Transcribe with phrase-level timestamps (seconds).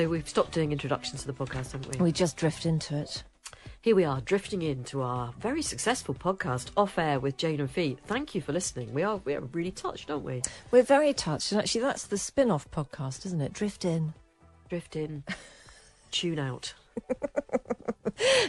[0.00, 2.02] so we've stopped doing introductions to the podcast, haven't we?
[2.02, 3.22] We just drift into it.
[3.82, 7.98] Here we are, drifting into our very successful podcast, Off Air with Jane and Fi.
[8.06, 8.94] Thank you for listening.
[8.94, 10.40] We are we are really touched, aren't we?
[10.70, 13.52] We're very touched, and actually, that's the spin off podcast, isn't it?
[13.52, 14.14] Drift in.
[14.70, 15.22] Drift in,
[16.10, 16.72] tune out.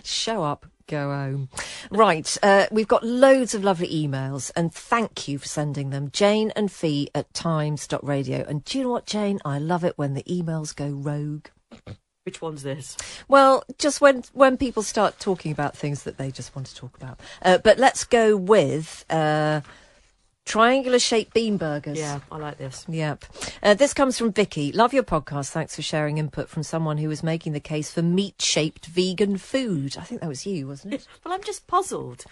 [0.06, 1.50] Show up, go home.
[1.90, 6.10] Right, uh, we've got loads of lovely emails, and thank you for sending them.
[6.12, 8.46] Jane and Fi at times.radio.
[8.48, 9.40] And do you know what, Jane?
[9.46, 11.48] I love it when the emails go rogue.
[12.24, 12.98] Which one's this?
[13.28, 16.96] Well, just when when people start talking about things that they just want to talk
[16.96, 17.20] about.
[17.42, 19.62] Uh, but let's go with uh,
[20.46, 21.98] triangular shaped bean burgers.
[21.98, 22.86] Yeah, I like this.
[22.90, 23.26] Yep.
[23.64, 24.72] Uh, this comes from Vicky.
[24.72, 25.50] Love your podcast.
[25.50, 29.38] Thanks for sharing input from someone who was making the case for meat shaped vegan
[29.38, 29.98] food.
[29.98, 31.08] I think that was you, wasn't it?
[31.24, 32.26] Well, I'm just puzzled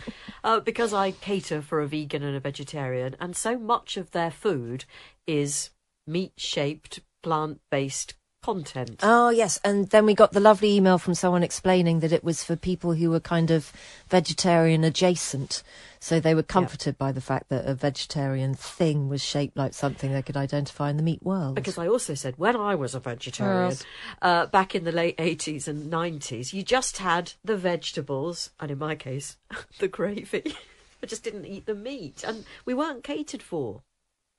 [0.44, 4.32] uh, because I cater for a vegan and a vegetarian, and so much of their
[4.32, 4.86] food
[5.28, 5.70] is
[6.08, 9.00] meat shaped, plant based content.
[9.04, 9.60] Oh, yes.
[9.64, 12.94] And then we got the lovely email from someone explaining that it was for people
[12.94, 13.72] who were kind of
[14.10, 15.64] vegetarian adjacent.
[16.00, 20.12] So they were comforted by the fact that a vegetarian thing was shaped like something
[20.12, 21.56] they could identify in the meat world.
[21.56, 23.76] Because I also said when I was a vegetarian,
[24.22, 28.78] uh, back in the late 80s and 90s, you just had the vegetables, and in
[28.78, 29.38] my case,
[29.80, 30.56] the gravy.
[31.04, 33.84] I just didn't eat the meat, and we weren't catered for.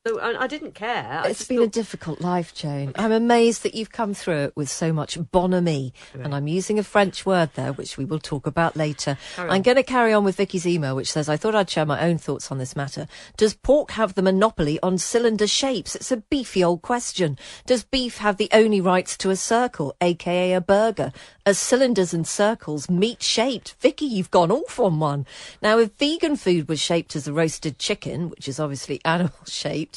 [0.06, 1.20] So I, I didn't care.
[1.24, 2.92] I It's been a difficult life, Jane.
[2.96, 5.92] I'm amazed that you've come through it with so much bonhomie.
[6.14, 9.18] And I'm using a French word there, which we will talk about later.
[9.36, 12.00] I'm going to carry on with Vicky's email, which says, I thought I'd share my
[12.00, 13.08] own thoughts on this matter.
[13.36, 15.94] Does pork have the monopoly on cylinder shapes?
[15.94, 17.36] It's a beefy old question.
[17.66, 21.12] Does beef have the only rights to a circle, aka a burger?
[21.44, 23.74] Are cylinders and circles meat shaped?
[23.80, 25.26] Vicky, you've gone off on one.
[25.60, 29.89] Now, if vegan food was shaped as a roasted chicken, which is obviously animal shaped,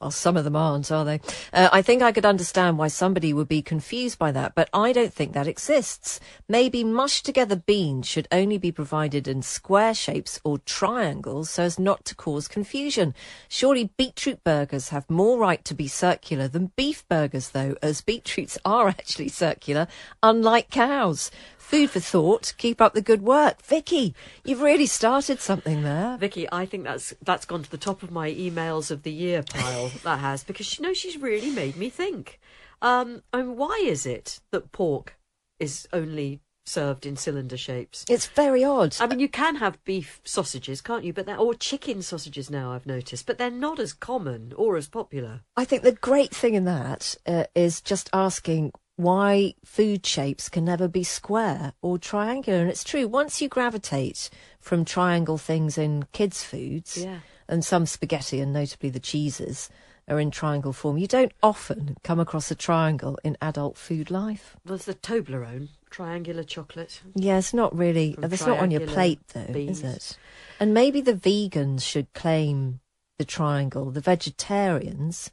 [0.00, 1.20] well, some of them aren't, are they?
[1.52, 4.92] Uh, I think I could understand why somebody would be confused by that, but I
[4.92, 6.20] don't think that exists.
[6.48, 11.80] Maybe mushed together beans should only be provided in square shapes or triangles so as
[11.80, 13.12] not to cause confusion.
[13.48, 18.56] Surely beetroot burgers have more right to be circular than beef burgers, though, as beetroots
[18.64, 19.88] are actually circular,
[20.22, 21.32] unlike cows.
[21.68, 22.54] Food for thought.
[22.56, 23.60] Keep up the good work.
[23.60, 26.16] Vicky, you've really started something there.
[26.16, 29.42] Vicky, I think that's that's gone to the top of my emails of the year
[29.42, 29.88] pile.
[30.02, 32.40] that has because you know she's really made me think.
[32.80, 35.18] Um, I mean, why is it that pork
[35.60, 38.06] is only served in cylinder shapes?
[38.08, 38.96] It's very odd.
[38.98, 41.12] I mean, you can have beef sausages, can't you?
[41.12, 42.72] But they're or chicken sausages now.
[42.72, 45.42] I've noticed, but they're not as common or as popular.
[45.54, 50.64] I think the great thing in that uh, is just asking why food shapes can
[50.64, 52.58] never be square or triangular.
[52.58, 54.28] And it's true, once you gravitate
[54.58, 57.20] from triangle things in kids' foods, Yeah.
[57.48, 59.70] and some spaghetti, and notably the cheeses,
[60.08, 64.56] are in triangle form, you don't often come across a triangle in adult food life.
[64.64, 67.00] There's the Toblerone triangular chocolate.
[67.14, 68.16] Yeah, it's not really.
[68.18, 69.84] That's not on your plate, though, beans.
[69.84, 70.18] is it?
[70.58, 72.80] And maybe the vegans should claim
[73.18, 73.92] the triangle.
[73.92, 75.30] The vegetarians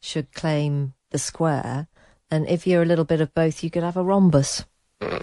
[0.00, 1.88] should claim the square.
[2.30, 4.64] And if you're a little bit of both, you could have a rhombus.
[5.00, 5.22] I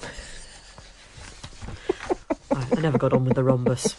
[2.79, 3.95] never got on with the rhombus.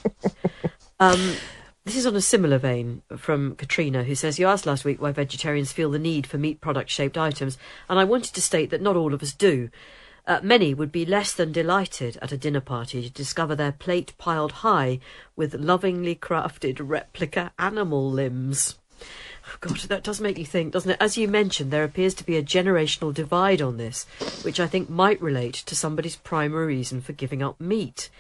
[0.98, 1.36] Um,
[1.84, 5.12] this is on a similar vein from Katrina, who says, You asked last week why
[5.12, 7.58] vegetarians feel the need for meat product shaped items,
[7.88, 9.70] and I wanted to state that not all of us do.
[10.26, 14.14] Uh, many would be less than delighted at a dinner party to discover their plate
[14.18, 14.98] piled high
[15.36, 18.76] with lovingly crafted replica animal limbs.
[19.60, 20.98] God, that does make you think, doesn't it?
[21.00, 24.04] As you mentioned, there appears to be a generational divide on this,
[24.42, 28.10] which I think might relate to somebody's primary reason for giving up meat.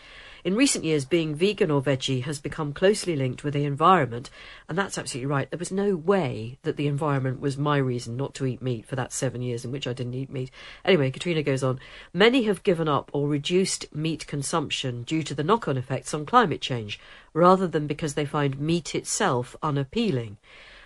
[0.46, 4.30] In recent years, being vegan or veggie has become closely linked with the environment,
[4.68, 5.50] and that's absolutely right.
[5.50, 8.94] There was no way that the environment was my reason not to eat meat for
[8.94, 10.52] that seven years in which I didn't eat meat.
[10.84, 11.80] Anyway, Katrina goes on.
[12.14, 16.24] Many have given up or reduced meat consumption due to the knock on effects on
[16.24, 17.00] climate change,
[17.34, 20.38] rather than because they find meat itself unappealing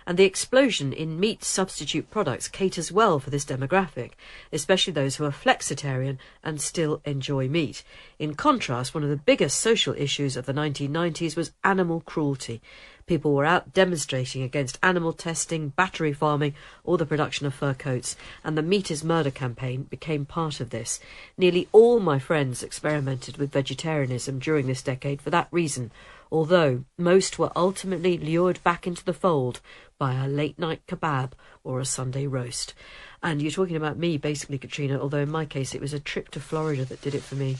[0.05, 4.11] and the explosion in meat substitute products caters well for this demographic,
[4.51, 7.83] especially those who are flexitarian and still enjoy meat.
[8.19, 12.61] In contrast, one of the biggest social issues of the 1990s was animal cruelty.
[13.05, 18.15] People were out demonstrating against animal testing, battery farming, or the production of fur coats,
[18.43, 20.99] and the Meat is Murder campaign became part of this.
[21.37, 25.91] Nearly all my friends experimented with vegetarianism during this decade for that reason,
[26.31, 29.59] although most were ultimately lured back into the fold
[29.99, 31.33] by a late night kebab
[31.63, 32.73] or a Sunday roast.
[33.21, 36.29] And you're talking about me, basically, Katrina, although in my case it was a trip
[36.29, 37.57] to Florida that did it for me.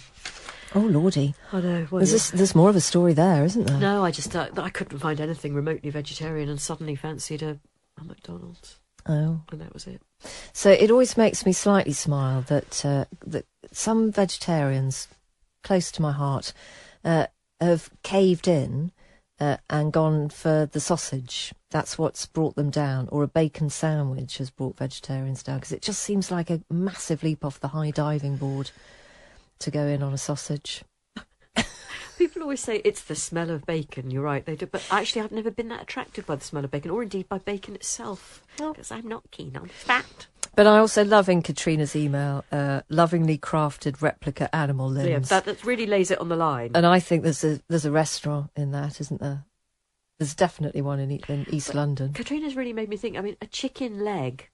[0.73, 1.35] Oh lordy!
[1.51, 1.87] I know.
[1.91, 3.77] Well, There's, this, there's more of a story there, isn't there?
[3.77, 7.59] No, I just uh, I couldn't find anything remotely vegetarian, and suddenly fancied a,
[7.99, 10.01] a McDonald's, Oh, and that was it.
[10.53, 15.09] so it always makes me slightly smile that uh, that some vegetarians
[15.61, 16.53] close to my heart
[17.03, 17.27] uh,
[17.61, 18.91] have caved in
[19.39, 21.53] uh, and gone for the sausage.
[21.71, 25.81] That's what's brought them down, or a bacon sandwich has brought vegetarians down because it
[25.81, 28.71] just seems like a massive leap off the high diving board
[29.59, 30.83] to go in on a sausage.
[32.17, 34.11] People always say it's the smell of bacon.
[34.11, 34.67] You're right, they do.
[34.67, 37.39] But actually, I've never been that attracted by the smell of bacon, or indeed by
[37.39, 40.27] bacon itself, because I'm not keen on fat.
[40.55, 45.31] But I also love in Katrina's email, uh, lovingly crafted replica animal limbs.
[45.31, 46.71] Yeah, that, that really lays it on the line.
[46.75, 49.45] And I think there's a there's a restaurant in that, isn't there?
[50.19, 52.13] There's definitely one in, in East London.
[52.13, 53.17] Katrina's really made me think.
[53.17, 54.50] I mean, a chicken leg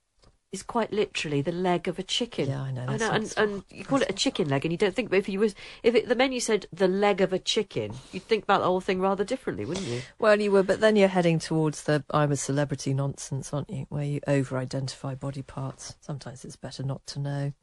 [0.53, 2.49] is quite literally the leg of a chicken.
[2.49, 4.77] Yeah, I know, I know, and, and you call it a chicken leg, and you
[4.77, 5.09] don't think.
[5.09, 5.53] But if you was,
[5.83, 8.79] if it, the menu said the leg of a chicken, you'd think about the whole
[8.79, 10.01] thing rather differently, wouldn't you?
[10.19, 13.87] Well, you were, but then you're heading towards the "I'm a celebrity" nonsense, aren't you?
[13.89, 15.95] Where you over-identify body parts.
[15.99, 17.53] Sometimes it's better not to know.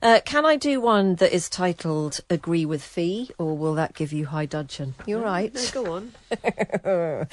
[0.00, 4.12] Uh, can I do one that is titled "Agree with Fi," or will that give
[4.12, 4.94] you high dudgeon?
[5.06, 5.52] You're right.
[5.52, 6.12] No, go on.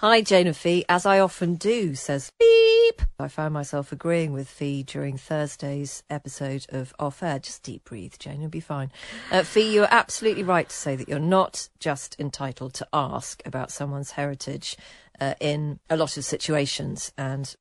[0.00, 0.84] Hi, Jane and Fi.
[0.86, 3.00] As I often do, says beep.
[3.18, 7.38] I found myself agreeing with Fi during Thursday's episode of Off Air.
[7.38, 8.40] Just deep breathe, Jane.
[8.42, 8.92] You'll be fine.
[9.30, 13.70] Uh, Fi, you're absolutely right to say that you're not just entitled to ask about
[13.70, 14.76] someone's heritage
[15.20, 17.56] uh, in a lot of situations, and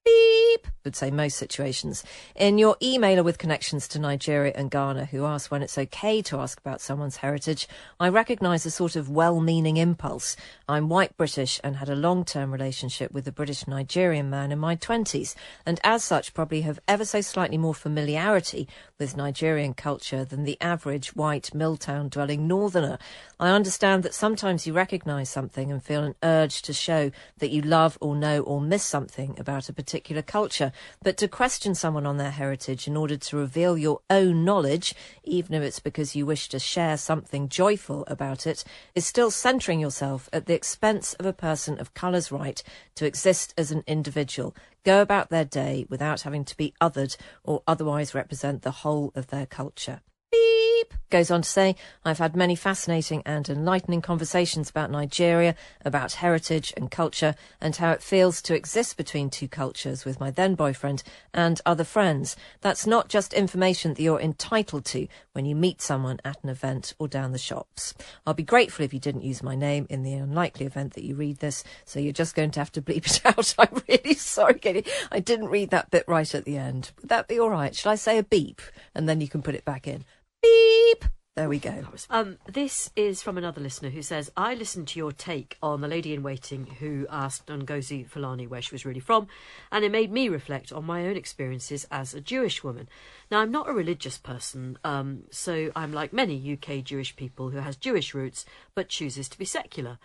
[0.64, 2.04] beep would say most situations.
[2.36, 6.40] In your emailer with connections to Nigeria and Ghana, who asked when it's okay to
[6.40, 7.68] ask about someone's heritage,
[8.00, 10.36] I recognise a sort of well-meaning impulse.
[10.68, 14.76] I'm white British and had a long-term relationship with a British Nigerian man in my
[14.76, 18.68] twenties, and as such probably have ever so slightly more familiarity
[19.00, 22.98] with Nigerian culture than the average white Milltown dwelling northerner.
[23.40, 27.62] I understand that sometimes you recognise something and feel an urge to show that you
[27.62, 30.53] love or know or miss something about a particular culture,
[31.02, 35.54] but to question someone on their heritage in order to reveal your own knowledge, even
[35.54, 38.64] if it's because you wish to share something joyful about it,
[38.96, 42.62] is still centering yourself at the expense of a person of colour's right
[42.96, 47.64] to exist as an individual, go about their day without having to be othered or
[47.68, 50.02] otherwise represent the whole of their culture.
[50.32, 50.73] Beep
[51.10, 56.74] goes on to say, I've had many fascinating and enlightening conversations about Nigeria, about heritage
[56.76, 61.04] and culture, and how it feels to exist between two cultures with my then boyfriend
[61.34, 62.36] and other friends.
[62.62, 66.94] That's not just information that you're entitled to when you meet someone at an event
[66.98, 67.94] or down the shops.
[68.26, 71.16] I'll be grateful if you didn't use my name in the unlikely event that you
[71.16, 73.54] read this, so you're just going to have to bleep it out.
[73.60, 74.90] I'm really sorry, Katie.
[75.12, 76.92] I didn't read that bit right at the end.
[77.02, 77.76] Would that be all right?
[77.76, 78.62] Shall I say a beep
[78.96, 80.06] and then you can put it back in?
[80.44, 81.06] Beep.
[81.36, 81.84] There we go.
[82.12, 85.88] Um, this is from another listener who says, I listened to your take on the
[85.88, 89.28] lady in waiting who asked Ngozi Fulani where she was really from,
[89.72, 92.88] and it made me reflect on my own experiences as a Jewish woman.
[93.32, 97.58] Now, I'm not a religious person, um, so I'm like many UK Jewish people who
[97.58, 98.46] has Jewish roots
[98.76, 99.98] but chooses to be secular.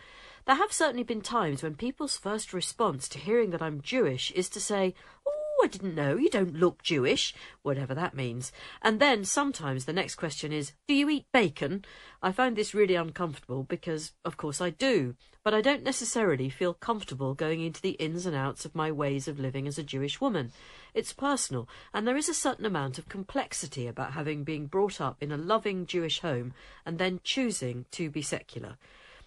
[0.46, 4.48] There have certainly been times when people's first response to hearing that I'm Jewish is
[4.48, 4.94] to say,
[5.26, 8.52] Oh, I didn't know, you don't look Jewish, whatever that means.
[8.82, 11.84] And then sometimes the next question is, Do you eat bacon?
[12.22, 16.74] I find this really uncomfortable because, of course, I do, but I don't necessarily feel
[16.74, 20.20] comfortable going into the ins and outs of my ways of living as a Jewish
[20.20, 20.52] woman.
[20.94, 25.22] It's personal, and there is a certain amount of complexity about having been brought up
[25.22, 26.52] in a loving Jewish home
[26.84, 28.76] and then choosing to be secular.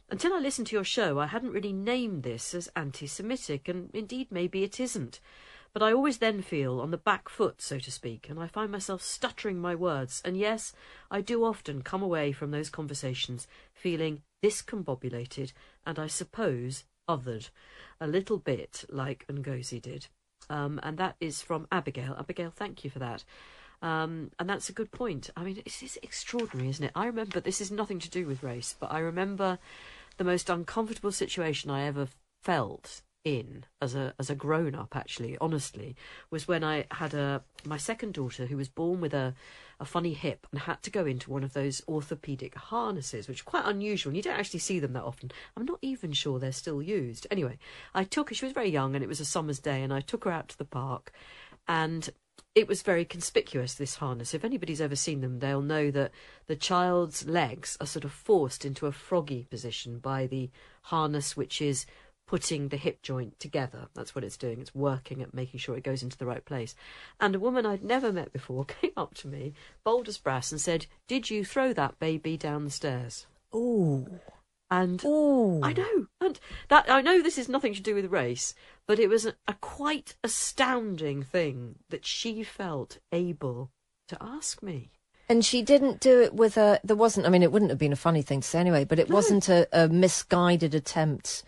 [0.10, 3.90] Until I listened to your show, I hadn't really named this as anti Semitic, and
[3.94, 5.22] indeed maybe it isn't.
[5.74, 8.72] But I always then feel on the back foot, so to speak, and I find
[8.72, 10.22] myself stuttering my words.
[10.26, 10.74] And yes,
[11.10, 15.54] I do often come away from those conversations feeling discombobulated,
[15.86, 17.50] and I suppose othered,
[18.00, 20.08] a little bit like Ngozi did.
[20.50, 22.16] Um, and that is from Abigail.
[22.20, 23.24] Abigail, thank you for that.
[23.82, 25.30] Um, and that's a good point.
[25.36, 26.92] I mean, it's, it's extraordinary, isn't it?
[26.96, 29.58] I remember this is nothing to do with race, but I remember
[30.18, 32.08] the most uncomfortable situation I ever
[32.44, 35.96] felt in as a as a grown up actually honestly
[36.32, 39.36] was when I had a my second daughter who was born with a
[39.80, 43.46] a funny hip and had to go into one of those orthopedic harnesses which are
[43.46, 45.32] quite unusual and you don't actually see them that often.
[45.58, 47.28] I'm not even sure they're still used.
[47.30, 47.58] Anyway
[47.94, 50.02] I took her she was very young and it was a summer's day and I
[50.02, 51.12] took her out to the park
[51.68, 52.10] and
[52.54, 54.34] it was very conspicuous this harness.
[54.34, 56.12] If anybody's ever seen them they'll know that
[56.48, 60.50] the child's legs are sort of forced into a froggy position by the
[60.84, 61.86] harness which is
[62.28, 63.88] putting the hip joint together.
[63.94, 64.62] That's what it's doing.
[64.62, 66.76] It's working at making sure it goes into the right place.
[67.20, 70.62] And a woman I'd never met before came up to me, bold as brass, and
[70.62, 73.28] said, Did you throw that baby down the stairs?
[73.54, 74.08] Ooh.
[74.70, 75.60] And Ooh.
[75.62, 78.56] I know, and that I know this is nothing to do with race,
[78.88, 83.70] but it was a, a quite astounding thing that she felt able
[84.08, 84.92] to ask me.
[85.28, 86.80] And she didn't do it with a.
[86.86, 87.26] There wasn't.
[87.26, 88.86] I mean, it wouldn't have been a funny thing to say anyway.
[88.86, 91.44] But it wasn't a, a misguided attempt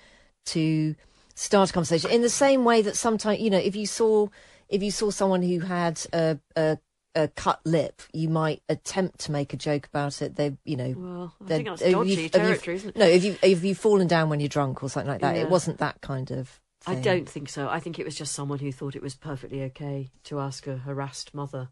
[0.48, 0.96] to
[1.36, 4.28] start a conversation in the same way that sometimes you know if you saw
[4.70, 6.78] if you saw someone who had a, a
[7.16, 10.36] a cut lip, you might attempt to make a joke about it.
[10.36, 12.96] They, you know, Well, I think that's dodgy you- have you- territory, isn't it?
[12.98, 15.44] No, if you if you've fallen down when you're drunk or something like that, Yeah.
[15.44, 16.60] it wasn't that kind of.
[16.88, 17.70] I don't think so.
[17.70, 20.78] I think it was just someone who thought it was perfectly okay to ask a
[20.78, 21.70] harassed mother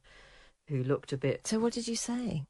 [0.68, 2.46] who looked a bit So what did you say?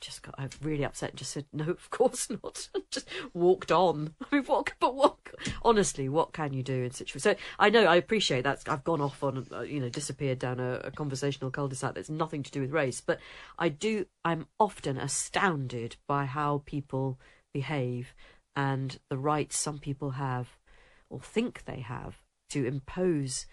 [0.00, 2.68] Just got I really upset and just said no of course not.
[2.90, 4.14] Just walked on.
[4.32, 5.16] I mean what but what
[5.62, 9.00] honestly what can you do in situations so I know I appreciate that I've gone
[9.00, 12.60] off on uh, you know disappeared down a, a conversational cul-de-sac that's nothing to do
[12.60, 13.20] with race but
[13.58, 17.18] I do I'm often astounded by how people
[17.52, 18.14] behave
[18.56, 20.56] and the rights some people have
[21.08, 23.46] or think they have to impose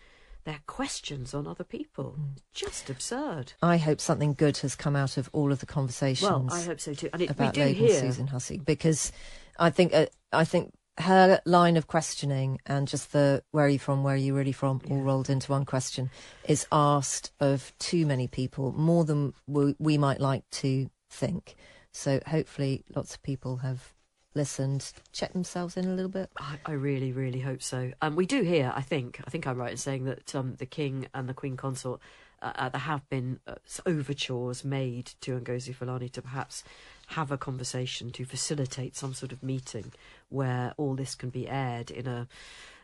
[0.47, 2.37] their questions on other people Mm.
[2.53, 6.29] just absurd I hope something good has come out of all of the conversations.
[6.29, 9.11] well I hope so too and it, we about do Logan hear Susan Hussey because
[9.59, 13.77] I think uh, I think her line of questioning and just the where are you
[13.77, 16.09] from, where are you really from, all rolled into one question
[16.47, 21.55] is asked of too many people more than we, we might like to think.
[21.91, 23.93] So hopefully, lots of people have
[24.37, 26.29] listened, checked themselves in a little bit.
[26.37, 27.91] I, I really, really hope so.
[28.01, 30.65] Um, we do hear, I think, I think I'm right in saying that um, the
[30.65, 31.99] king and the queen consort,
[32.41, 36.63] uh, uh, there have been uh, overtures made to Ngozi Fulani to perhaps
[37.07, 39.91] have a conversation to facilitate some sort of meeting
[40.29, 42.27] where all this can be aired in a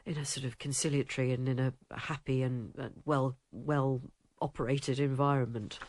[0.05, 4.01] in a sort of conciliatory and in a happy and uh, well well
[4.41, 5.79] operated environment.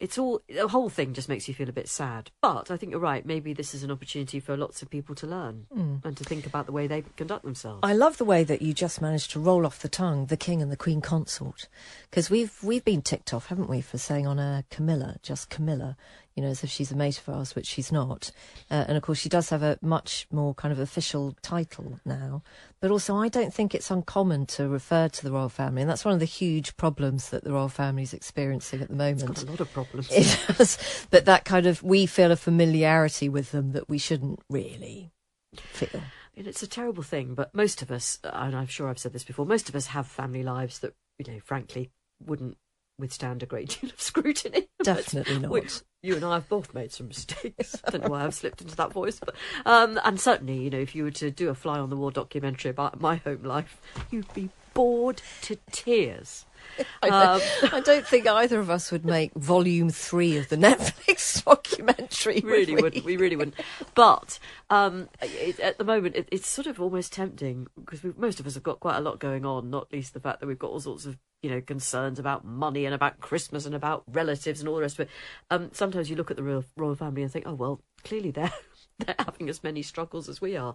[0.00, 2.30] It's all the whole thing just makes you feel a bit sad.
[2.40, 3.24] But I think you're right.
[3.24, 5.96] Maybe this is an opportunity for lots of people to learn hmm.
[6.02, 7.80] and to think about the way they conduct themselves.
[7.82, 10.62] I love the way that you just managed to roll off the tongue the king
[10.62, 11.68] and the queen consort,
[12.10, 15.96] because we've we've been ticked off, haven't we, for saying on air Camilla, just Camilla,
[16.36, 18.30] you know, as if she's a mate of ours, which she's not.
[18.70, 22.42] Uh, and of course, she does have a much more kind of official title now.
[22.80, 26.04] But also, I don't think it's uncommon to refer to the royal family, and that's
[26.04, 29.26] one of the huge problems that the royal family is experiencing at the moment.
[29.26, 30.08] Got a lot of problems.
[30.12, 34.40] It does, but that kind of we feel a familiarity with them that we shouldn't
[34.48, 35.12] really
[35.56, 36.02] feel.
[36.36, 39.24] And it's a terrible thing, but most of us, and I'm sure I've said this
[39.24, 41.90] before, most of us have family lives that, you know, frankly,
[42.24, 42.56] wouldn't
[42.98, 44.68] withstand a great deal of scrutiny.
[44.82, 45.50] Definitely not.
[45.50, 45.62] we-
[46.02, 47.76] you and I have both made some mistakes.
[47.84, 49.34] I don't know why I've slipped into that voice, but
[49.66, 52.10] um, and certainly, you know, if you were to do a fly on the wall
[52.10, 53.80] documentary about my home life,
[54.10, 54.48] you'd be
[54.80, 56.46] bored to tears.
[57.02, 60.56] I Um, don't, I don't think either of us would make volume three of the
[60.68, 62.40] Netflix documentary.
[62.42, 63.04] really would wouldn't.
[63.04, 63.56] We really wouldn't.
[63.94, 64.38] But
[64.70, 68.54] um, it, at the moment, it, it's sort of almost tempting because most of us
[68.54, 69.68] have got quite a lot going on.
[69.68, 72.86] Not least the fact that we've got all sorts of you know concerns about money
[72.86, 75.10] and about Christmas and about relatives and all the rest of it.
[75.50, 78.52] Um, sometimes you look at the royal, royal family and think, oh well, clearly they're.
[79.06, 80.74] They're having as many struggles as we are,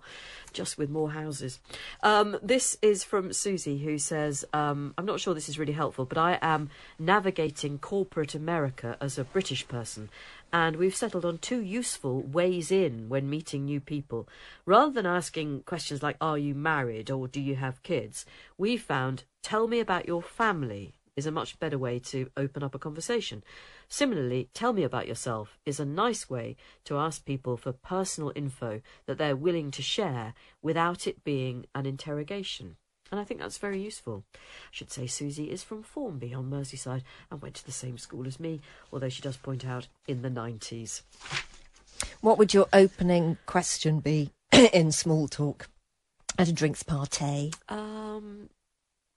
[0.54, 1.60] just with more houses.
[2.02, 6.06] Um, this is from Susie, who says, um, I'm not sure this is really helpful,
[6.06, 10.10] but I am navigating corporate America as a British person,
[10.52, 14.28] and we've settled on two useful ways in when meeting new people.
[14.66, 18.26] Rather than asking questions like, Are you married or do you have kids?
[18.58, 22.76] we found, Tell me about your family is a much better way to open up
[22.76, 23.44] a conversation.
[23.88, 26.56] Similarly, tell me about yourself is a nice way
[26.86, 31.86] to ask people for personal info that they're willing to share without it being an
[31.86, 32.76] interrogation.
[33.12, 34.24] And I think that's very useful.
[34.34, 38.28] I should say Susie is from Formby on Merseyside and went to the same school
[38.28, 41.04] as me, although she does point out in the 90s.
[42.22, 44.32] What would your opening question be?
[44.74, 45.70] in small talk
[46.38, 47.52] at a drinks party?
[47.70, 48.50] Um,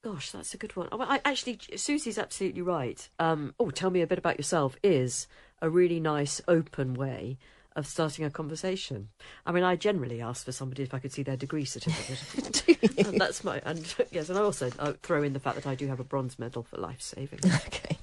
[0.02, 0.88] gosh, that's a good one.
[0.92, 3.08] Oh, I, actually, Susie's absolutely right.
[3.18, 5.26] Um, oh, tell me a bit about yourself is
[5.60, 7.38] a really nice, open way
[7.78, 9.08] of starting a conversation.
[9.46, 12.98] I mean, I generally ask for somebody if I could see their degree certificate.
[13.06, 15.76] and that's my and yes, and I also I throw in the fact that I
[15.76, 17.40] do have a bronze medal for life saving.
[17.68, 17.98] Okay.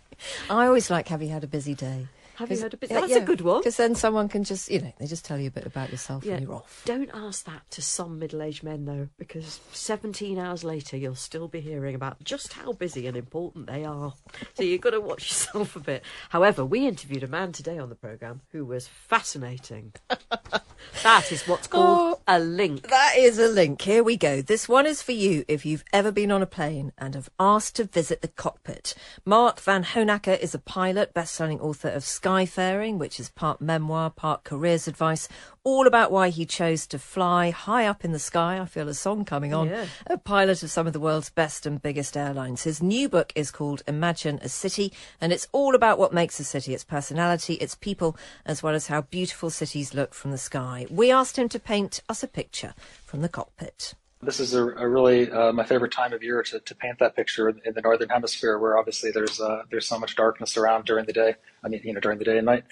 [0.49, 2.07] I always like have you had a busy day?
[2.35, 2.91] Have you heard uh, a bit?
[2.91, 3.59] Yeah, That's yeah, a good one.
[3.59, 6.25] Because then someone can just, you know, they just tell you a bit about yourself
[6.25, 6.81] and you're off.
[6.85, 11.61] Don't ask that to some middle-aged men though, because 17 hours later you'll still be
[11.61, 14.13] hearing about just how busy and important they are.
[14.53, 16.03] So you've got to watch yourself a bit.
[16.29, 19.93] However, we interviewed a man today on the program who was fascinating.
[21.03, 22.89] that is what's called oh, a link.
[22.89, 23.81] That is a link.
[23.81, 24.41] Here we go.
[24.41, 27.75] This one is for you if you've ever been on a plane and have asked
[27.77, 28.93] to visit the cockpit.
[29.25, 34.87] Mark Vanhoenacker is a pilot, best-selling author of Skyfaring, which is part memoir, part careers
[34.87, 35.29] advice,
[35.63, 38.59] all about why he chose to fly high up in the sky.
[38.59, 39.69] I feel a song coming on.
[39.69, 39.85] Yeah.
[40.07, 42.63] A pilot of some of the world's best and biggest airlines.
[42.63, 44.91] His new book is called Imagine a City,
[45.21, 48.87] and it's all about what makes a city, its personality, its people, as well as
[48.87, 50.87] how beautiful cities look from the sky.
[50.89, 52.73] We asked him to paint us a picture
[53.05, 53.93] from the cockpit.
[54.21, 57.15] This is a, a really uh, my favorite time of year to, to paint that
[57.15, 61.05] picture in the northern hemisphere, where obviously there's uh, there's so much darkness around during
[61.05, 61.35] the day.
[61.63, 62.63] I mean, you know, during the day and night.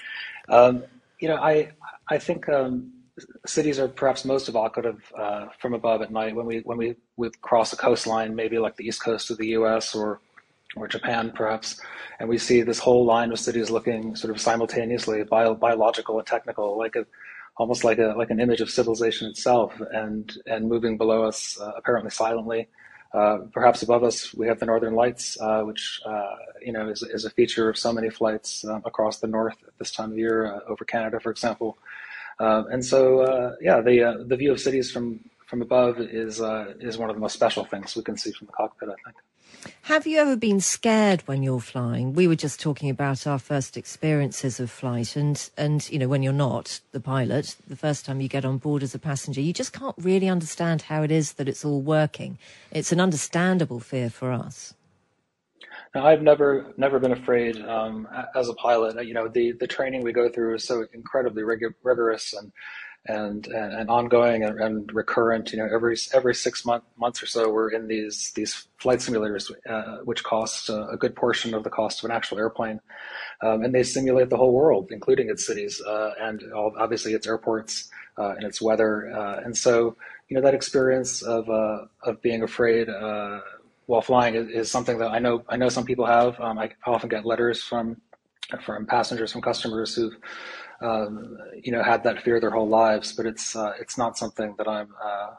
[0.50, 0.84] Um,
[1.20, 1.72] you know, I
[2.10, 2.92] I think um,
[3.46, 7.40] cities are perhaps most evocative uh, from above at night when we when we would
[7.42, 9.94] cross a coastline, maybe like the east coast of the U.S.
[9.94, 10.22] or
[10.76, 11.80] or Japan, perhaps,
[12.20, 16.26] and we see this whole line of cities looking sort of simultaneously bio, biological and
[16.28, 17.06] technical, like a
[17.58, 21.72] almost like a like an image of civilization itself, and and moving below us uh,
[21.78, 22.68] apparently silently.
[23.14, 27.04] Uh, perhaps above us, we have the Northern Lights, uh, which uh, you know is,
[27.04, 30.18] is a feature of so many flights um, across the north at this time of
[30.18, 31.78] year, over Canada, for example.
[32.40, 35.20] And so, yeah, the the view of cities from
[35.54, 36.42] from above is
[36.80, 38.90] is one of the most special things we can see from the cockpit.
[38.90, 39.18] I think.
[39.84, 42.14] Have you ever been scared when you're flying?
[42.14, 46.24] We were just talking about our first experiences of flight, and and you know when
[46.24, 49.54] you're not the pilot, the first time you get on board as a passenger, you
[49.54, 52.40] just can't really understand how it is that it's all working.
[52.72, 54.74] It's an understandable fear for us.
[55.94, 59.06] Now, I've never never been afraid um, as a pilot.
[59.06, 62.52] You know, the the training we go through is so incredibly rig- rigorous and
[63.06, 65.52] and and, ongoing and, and, recurrent.
[65.52, 69.52] You know, every every six month, months or so, we're in these these flight simulators,
[69.70, 72.80] uh, which cost uh, a good portion of the cost of an actual airplane,
[73.42, 77.28] um, and they simulate the whole world, including its cities uh, and all, obviously its
[77.28, 79.12] airports uh, and its weather.
[79.14, 79.98] Uh, and so,
[80.30, 82.88] you know, that experience of uh, of being afraid
[83.86, 86.40] while flying is, is, something that I know I know some people have.
[86.40, 87.98] Um, I often get letters from
[88.62, 90.16] from passengers, from customers who've
[90.84, 94.56] um, you know had that fear their whole lives, but it's uh, it's not something
[94.58, 95.32] that I'm uh,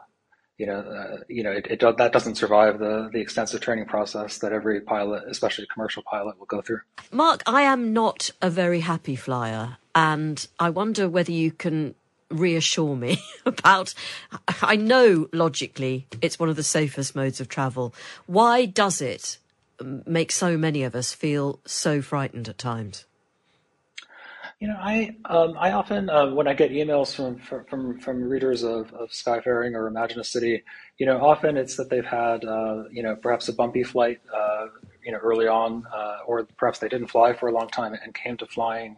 [0.57, 4.39] you know uh, you know it, it, that doesn't survive the the extensive training process
[4.39, 6.81] that every pilot, especially a commercial pilot, will go through.
[7.11, 11.95] Mark, I am not a very happy flyer, and I wonder whether you can
[12.31, 13.93] reassure me about
[14.63, 17.93] I know logically it's one of the safest modes of travel.
[18.25, 19.37] Why does it
[19.79, 23.05] make so many of us feel so frightened at times?
[24.65, 28.63] You know, I um, I often uh, when I get emails from from from readers
[28.63, 30.63] of, of Skyfaring or Imagine a City,
[30.97, 34.65] you know, often it's that they've had uh, you know perhaps a bumpy flight, uh,
[35.05, 38.15] you know, early on, uh, or perhaps they didn't fly for a long time and
[38.15, 38.97] came to flying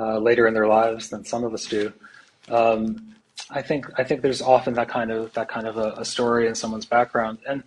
[0.00, 1.92] uh, later in their lives than some of us do.
[2.48, 3.14] Um,
[3.50, 6.48] I think I think there's often that kind of that kind of a, a story
[6.48, 7.62] in someone's background, and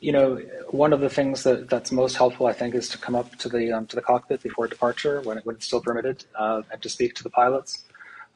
[0.00, 0.36] you know,
[0.70, 3.48] one of the things that, that's most helpful, I think, is to come up to
[3.48, 6.80] the um, to the cockpit before departure when, it, when it's still permitted, uh, and
[6.82, 7.84] to speak to the pilots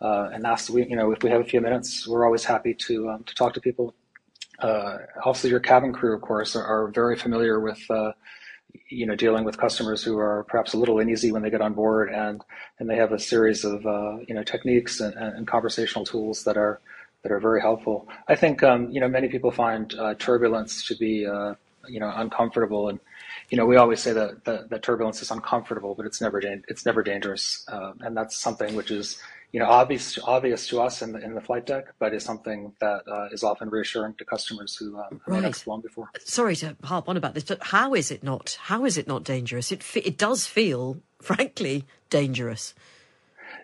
[0.03, 0.71] uh, and ask.
[0.71, 3.35] We, you know, if we have a few minutes, we're always happy to um, to
[3.35, 3.95] talk to people.
[4.59, 8.13] Uh, also, your cabin crew, of course, are, are very familiar with uh,
[8.91, 11.73] you know dealing with customers who are perhaps a little uneasy when they get on
[11.73, 12.43] board, and
[12.79, 16.59] and they have a series of uh, you know techniques and, and conversational tools that
[16.59, 16.81] are
[17.25, 18.07] that are very helpful.
[18.29, 21.55] I think um, you know many people find uh, turbulence to be uh,
[21.89, 23.01] you know uncomfortable, and
[23.51, 26.87] you know we always say that that, that turbulence is uncomfortable, but it's never it's
[26.87, 29.21] never dangerous, uh, and that's something which is
[29.53, 32.75] you know obvious obvious to us in the in the flight deck, but is something
[32.81, 35.45] that uh, is often reassuring to customers who, um, who right.
[35.45, 36.11] have flown before.
[36.25, 38.59] Sorry to harp on about this, but how is it not?
[38.61, 39.73] How is it not dangerous?
[39.73, 42.75] It it does feel, frankly, dangerous.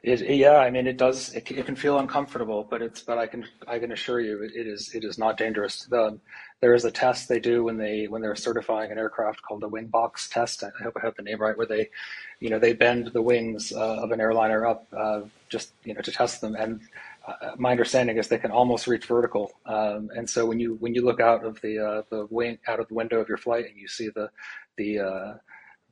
[0.03, 1.35] Yeah, I mean, it does.
[1.35, 3.03] It, it, can feel uncomfortable, but it's.
[3.03, 3.47] But I can.
[3.69, 4.95] I can assure you, it, it is.
[4.95, 5.85] It is not dangerous.
[5.85, 6.19] The,
[6.63, 9.69] there is a test they do when they when they're certifying an aircraft called the
[9.69, 10.65] wing box test.
[10.65, 11.57] I hope I have the name right.
[11.57, 11.91] Where they,
[12.39, 16.01] you know, they bend the wings uh, of an airliner up uh, just you know
[16.01, 16.81] to test them, and
[17.29, 19.53] uh, my understanding is they can almost reach vertical.
[19.67, 22.81] Um, and so when you when you look out of the uh, the wing out
[22.81, 24.31] of the window of your flight and you see the
[24.79, 25.35] the uh,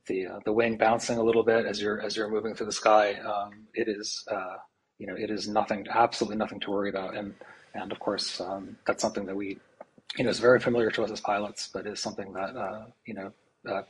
[0.09, 2.73] the uh, the wing bouncing a little bit as you're as you're moving through the
[2.73, 4.57] sky, um, it is uh,
[4.97, 7.15] you know it is nothing absolutely nothing to worry about.
[7.15, 7.33] And
[7.73, 9.57] and of course um, that's something that we
[10.17, 13.13] you know is very familiar to us as pilots, but is something that uh, you
[13.13, 13.31] know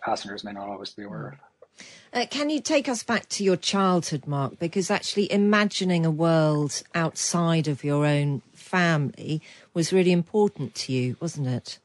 [0.04, 1.86] passengers may not always be aware of.
[2.12, 4.60] Uh, can you take us back to your childhood, Mark?
[4.60, 9.42] Because actually, imagining a world outside of your own family
[9.74, 11.80] was really important to you, wasn't it?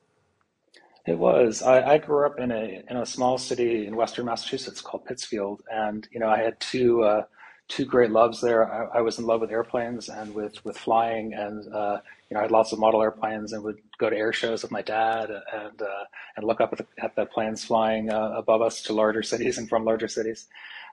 [1.06, 1.62] It was.
[1.62, 5.62] I, I grew up in a in a small city in western Massachusetts called Pittsfield,
[5.70, 7.24] and you know I had two uh,
[7.68, 8.72] two great loves there.
[8.72, 11.98] I, I, was in love with airplanes and with with flying, and uh,
[12.30, 14.70] you know I had lots of model airplanes and would go to air shows with
[14.70, 16.04] my dad and uh,
[16.36, 19.58] and look up at the, at the planes flying uh, above us to larger cities
[19.58, 20.46] and from larger cities.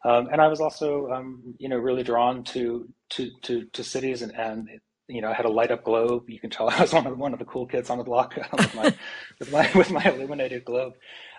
[0.04, 4.22] Um, and I was also um, you know really drawn to to to, to cities
[4.24, 4.70] and, and
[5.08, 6.30] you know, I had a light up globe.
[6.30, 8.36] You can tell I was one of one of the cool kids on the block
[8.58, 8.96] with my
[9.40, 10.94] with my with my illuminated globe.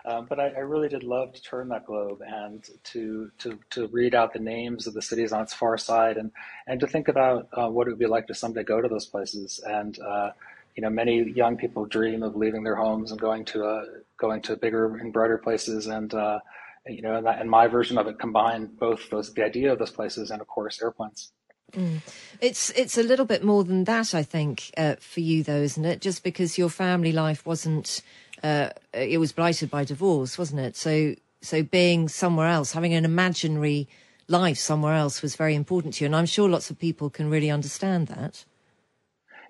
[0.05, 3.87] Um, but I, I, really did love to turn that globe and to, to, to
[3.89, 6.33] read out the names of the cities on its far side and,
[6.67, 9.07] and to think about uh, what it would be like to someday go to those
[9.07, 9.63] places.
[9.65, 10.31] And, uh,
[10.75, 13.85] you know, many young people dream of leaving their homes and going to, uh,
[14.17, 15.87] going to bigger and brighter places.
[15.87, 16.41] And, uh,
[16.87, 19.79] you know, and, that, and my version of it combined both those, the idea of
[19.79, 21.31] those places and of course airplanes.
[21.73, 22.01] Mm.
[22.41, 25.85] It's it's a little bit more than that, I think, uh, for you though, isn't
[25.85, 26.01] it?
[26.01, 28.03] Just because your family life wasn't
[28.43, 30.77] uh, it was blighted by divorce, wasn't it?
[30.77, 33.89] So, so being somewhere else, having an imaginary
[34.29, 36.07] life somewhere else was very important to you.
[36.07, 38.45] And I'm sure lots of people can really understand that.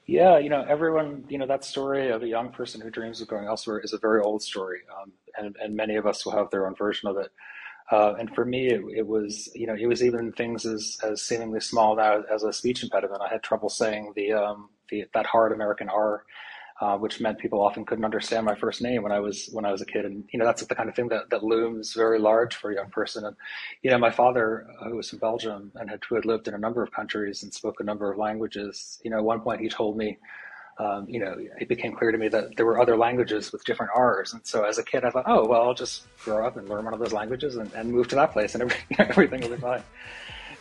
[0.07, 3.29] Yeah, you know, everyone, you know, that story of a young person who dreams of
[3.29, 4.81] going elsewhere is a very old story.
[5.01, 7.31] Um, and, and many of us will have their own version of it.
[7.91, 11.21] Uh, and for me, it, it, was, you know, it was even things as, as
[11.23, 13.21] seemingly small now as a speech impediment.
[13.23, 16.25] I had trouble saying the, um, the that hard American R
[16.83, 19.71] uh, which meant people often couldn't understand my first name when I was when I
[19.71, 20.05] was a kid.
[20.05, 22.75] And you know that's the kind of thing that, that looms very large for a
[22.75, 23.25] young person.
[23.25, 23.37] And
[23.83, 26.55] you know, my father, uh, who was from Belgium and had, who had lived in
[26.55, 29.61] a number of countries and spoke a number of languages, you know, at one point
[29.61, 30.19] he told me.
[30.83, 33.93] Um, you know, it became clear to me that there were other languages with different
[33.95, 34.33] R's.
[34.33, 36.85] And so as a kid, I thought, oh, well, I'll just grow up and learn
[36.85, 39.57] one of those languages and, and move to that place and every, everything will be
[39.57, 39.83] fine.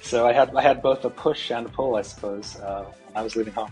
[0.02, 3.18] So I had, I had both a push and a pull, I suppose, uh, when
[3.18, 3.72] I was leaving home.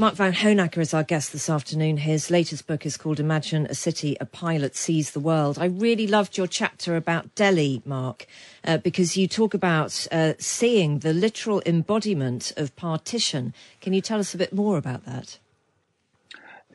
[0.00, 1.96] Mark Vanhoenacker is our guest this afternoon.
[1.96, 5.58] His latest book is called Imagine a City a Pilot Sees the World.
[5.58, 8.26] I really loved your chapter about Delhi, Mark,
[8.64, 13.52] uh, because you talk about uh, seeing the literal embodiment of partition.
[13.80, 15.40] Can you tell us a bit more about that?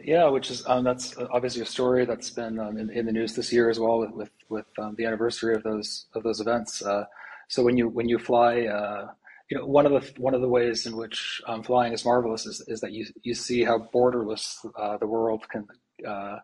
[0.03, 3.35] Yeah, which is um, that's obviously a story that's been um, in, in, the news
[3.35, 6.81] this year as well with with, with um, the anniversary of those of those events.
[6.81, 7.05] Uh,
[7.47, 9.11] so when you when you fly, uh,
[9.49, 12.45] you know one of the one of the ways in which um, flying is marvelous
[12.45, 15.67] is, is that you you see how borderless uh, the world can
[16.07, 16.37] uh,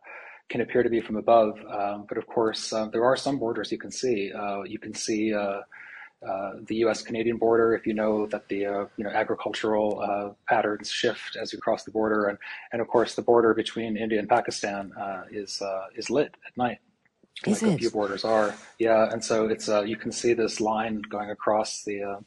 [0.50, 1.60] can appear to be from above.
[1.70, 4.32] Um, but of course, um, there are some borders you can see.
[4.34, 5.34] Uh, you can see.
[5.34, 5.62] Uh,
[6.28, 10.92] uh, the U.S.-Canadian border, if you know that the uh, you know agricultural uh, patterns
[10.92, 12.38] shift as you cross the border, and
[12.74, 16.58] and of course the border between India and Pakistan uh, is uh, is lit at
[16.58, 16.80] night.
[17.48, 17.76] Is like it?
[17.76, 21.86] a few borders are, yeah, and so it's you can see this line going across
[21.86, 22.20] the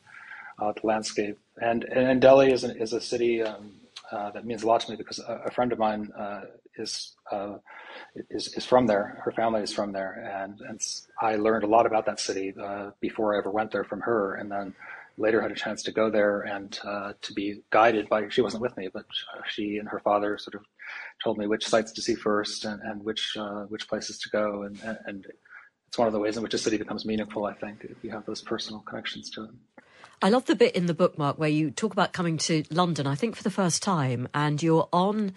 [0.72, 3.72] the landscape, and and Delhi is a, is a city um,
[4.11, 6.12] that means a lot to me because a, a friend of mine
[6.77, 7.16] is
[8.31, 9.20] is, is from there.
[9.25, 10.81] Her family is from there, and and
[11.20, 14.35] I learned a lot about that city uh, before I ever went there from her,
[14.35, 14.75] and then
[15.18, 18.29] later had a chance to go there and uh, to be guided by.
[18.29, 19.05] She wasn't with me, but
[19.48, 20.64] she and her father sort of
[21.22, 24.62] told me which sites to see first and, and which uh, which places to go,
[24.62, 25.27] and and
[25.88, 27.44] it's one of the ways in which a city becomes meaningful.
[27.44, 29.51] I think if you have those personal connections to it.
[30.25, 33.17] I love the bit in the bookmark where you talk about coming to London, I
[33.17, 35.33] think for the first time, and you're on,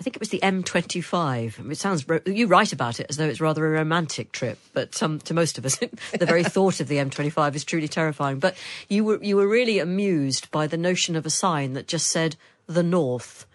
[0.00, 1.70] I think it was the M25.
[1.70, 5.20] It sounds, you write about it as though it's rather a romantic trip, but um,
[5.20, 5.76] to most of us,
[6.18, 8.40] the very thought of the M25 is truly terrifying.
[8.40, 8.56] But
[8.88, 12.34] you were, you were really amused by the notion of a sign that just said
[12.66, 13.46] the North.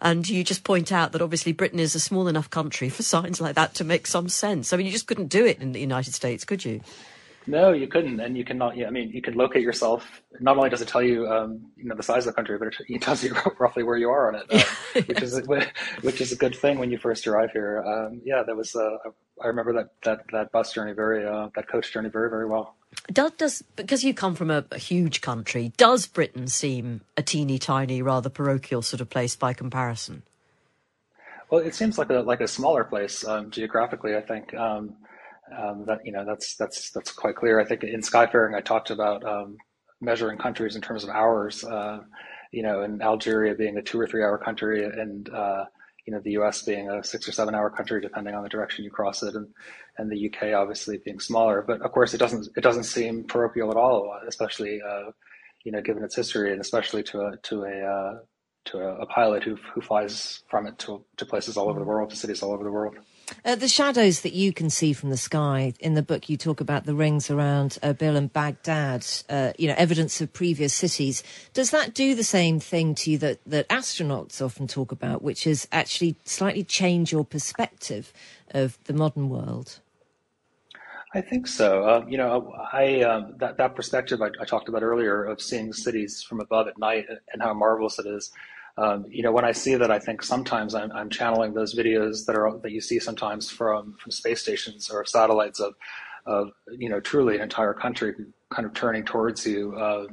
[0.00, 3.40] And you just point out that obviously Britain is a small enough country for signs
[3.40, 4.72] like that to make some sense.
[4.72, 6.80] I mean, you just couldn't do it in the United States, could you?
[7.48, 8.76] No, you couldn't, and you cannot.
[8.76, 10.22] Yeah, I mean, you can locate yourself.
[10.38, 12.74] Not only does it tell you, um, you know, the size of the country, but
[12.86, 15.48] it, tells you roughly where you are on it, um, which is
[16.02, 17.82] which is a good thing when you first arrive here.
[17.82, 18.76] Um, yeah, that was.
[18.76, 18.98] Uh,
[19.42, 22.74] I remember that that that bus journey very, uh, that coach journey very very well.
[23.10, 27.58] Does, does because you come from a, a, huge country, does Britain seem a teeny
[27.58, 30.22] tiny, rather parochial sort of place by comparison?
[31.50, 34.14] Well, it seems like a like a smaller place um, geographically.
[34.16, 34.52] I think.
[34.52, 34.96] Um,
[35.56, 37.60] um, that you know that's that's that's quite clear.
[37.60, 39.56] I think in Skyfaring I talked about um,
[40.00, 41.64] measuring countries in terms of hours.
[41.64, 42.00] Uh,
[42.52, 45.64] you know, in Algeria being a two or three hour country, and uh,
[46.06, 46.62] you know the U.S.
[46.62, 49.48] being a six or seven hour country, depending on the direction you cross it, and
[49.98, 50.54] and the U.K.
[50.54, 51.62] obviously being smaller.
[51.66, 55.10] But of course, it doesn't it doesn't seem parochial at all, especially uh,
[55.64, 58.18] you know given its history, and especially to a to a uh,
[58.70, 61.86] to a, a pilot who who flies from it to to places all over the
[61.86, 62.96] world, to cities all over the world.
[63.44, 66.60] Uh, the shadows that you can see from the sky in the book, you talk
[66.60, 71.22] about the rings around Erbil and Baghdad, uh, you know, evidence of previous cities.
[71.52, 75.46] Does that do the same thing to you that, that astronauts often talk about, which
[75.46, 78.12] is actually slightly change your perspective
[78.50, 79.80] of the modern world?
[81.14, 81.84] I think so.
[81.84, 85.72] Uh, you know, I um, that that perspective I, I, talked about earlier of seeing
[85.72, 88.30] cities from above at night and how marvelous it is
[88.78, 92.26] um, you know, when I see that, I think sometimes I'm, I'm, channeling those videos
[92.26, 95.74] that are that you see sometimes from from space stations or satellites of,
[96.26, 98.14] of you know, truly an entire country
[98.50, 100.06] kind of turning towards you uh,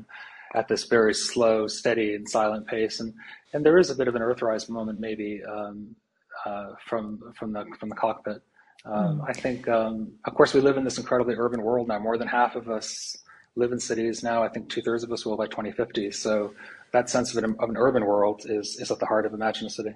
[0.55, 2.99] at this very slow, steady, and silent pace.
[2.99, 3.13] And
[3.53, 5.95] and there is a bit of an Earthrise moment maybe um,
[6.43, 8.41] uh, from from the from the cockpit.
[8.85, 9.29] Um, mm.
[9.29, 11.99] I think, um, of course, we live in this incredibly urban world now.
[11.99, 13.15] More than half of us
[13.55, 14.43] live in cities now.
[14.43, 16.11] I think two thirds of us will by 2050.
[16.11, 16.53] So
[16.91, 19.67] that sense of an, of an urban world is, is at the heart of Imagine
[19.67, 19.95] a City.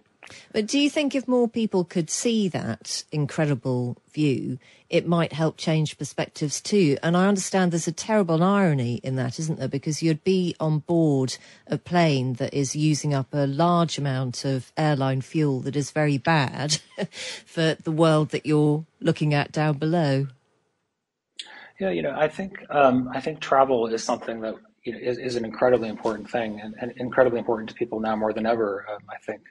[0.52, 5.58] But do you think if more people could see that incredible view, it might help
[5.58, 6.98] change perspectives too?
[7.02, 9.67] And I understand there's a terrible irony in that, isn't there?
[9.67, 14.72] Because you'd be on board a plane that is using up a large amount of
[14.78, 16.78] airline fuel that is very bad
[17.45, 20.28] for the world that you're looking at down below.
[21.80, 25.18] Yeah, you know, I think um, I think travel is something that you know, is,
[25.18, 28.86] is an incredibly important thing and, and, incredibly important to people now more than ever.
[28.92, 29.42] Um, I think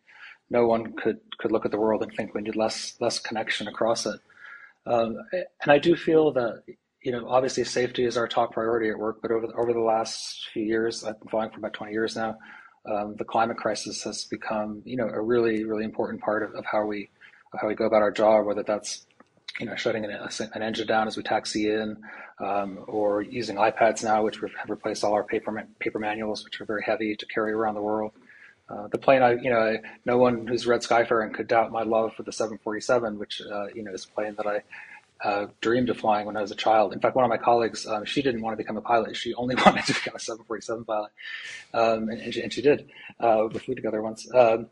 [0.51, 3.67] no one could could look at the world and think we need less less connection
[3.67, 4.21] across it.
[4.87, 6.65] Um, and I do feel that
[7.03, 9.81] you know obviously safety is our top priority at work, but over the, over the
[9.81, 12.37] last few years, I've been flying for about 20 years now.
[12.91, 16.67] Um, the climate crisis has become you know a really really important part of, of
[16.71, 17.09] how we
[17.55, 19.07] of how we go about our job, whether that's
[19.59, 20.11] you know, shutting an,
[20.55, 21.97] an, engine down as we taxi in,
[22.39, 26.65] um, or using iPads now, which have replaced all our paper paper manuals, which are
[26.65, 28.13] very heavy to carry around the world.
[28.69, 32.15] Uh, the plane, I, you know, no one who's read Skyfaring could doubt my love
[32.15, 34.63] for the 747, which, uh, you know, is a plane that I
[35.25, 36.93] uh, dreamed of flying when I was a child.
[36.93, 39.17] In fact, one of my colleagues, um, she didn't want to become a pilot.
[39.17, 41.11] She only wanted to become a 747 pilot,
[41.75, 42.89] um, and, and, she, and, she, did.
[43.19, 44.33] Uh, we flew together once.
[44.33, 44.69] Um,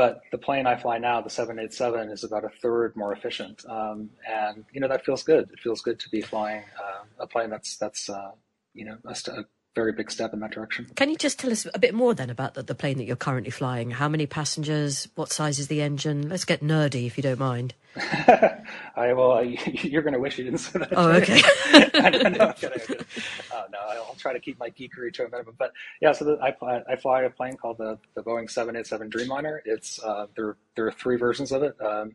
[0.00, 4.08] but the plane I fly now, the 787, is about a third more efficient, um,
[4.26, 5.50] and you know that feels good.
[5.52, 8.30] It feels good to be flying uh, a plane that's that's uh,
[8.72, 10.86] you know a, very big step in that direction.
[10.96, 13.16] Can you just tell us a bit more then about the, the plane that you're
[13.16, 13.90] currently flying?
[13.90, 15.08] How many passengers?
[15.14, 16.28] What size is the engine?
[16.28, 17.74] Let's get nerdy if you don't mind.
[17.96, 19.42] I well, I,
[19.82, 20.92] you're going to wish you didn't say that.
[20.92, 21.40] Oh, okay.
[21.72, 23.06] Know, no, I'm kidding, I'm kidding.
[23.52, 25.54] Uh, no, I'll try to keep my geekery to a minimum.
[25.58, 29.10] But yeah, so the, I, fly, I fly a plane called the, the Boeing 787
[29.10, 29.60] Dreamliner.
[29.64, 30.56] It's uh, there.
[30.76, 31.80] There are three versions of it.
[31.80, 32.14] Um,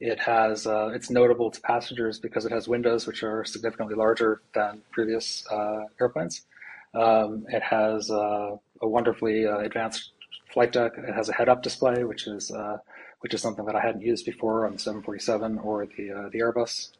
[0.00, 4.42] it has uh, it's notable to passengers because it has windows which are significantly larger
[4.54, 6.42] than previous uh, airplanes.
[6.94, 10.12] Um, it has uh, a wonderfully uh, advanced
[10.52, 10.92] flight deck.
[10.96, 12.78] It has a head-up display, which is uh,
[13.20, 16.40] which is something that I hadn't used before on the 747 or the uh, the
[16.40, 16.90] Airbus.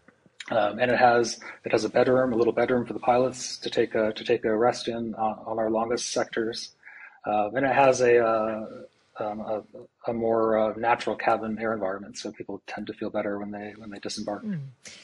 [0.50, 3.70] Um, and it has it has a bedroom, a little bedroom for the pilots to
[3.70, 6.72] take a to take a rest in on, on our longest sectors.
[7.24, 8.86] and it has a
[9.18, 9.62] um, a,
[10.08, 13.74] a, more uh, natural cabin air environment, so people tend to feel better when they
[13.76, 14.44] when they disembark.
[14.44, 14.60] Mm.